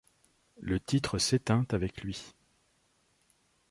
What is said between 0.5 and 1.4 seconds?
Le titre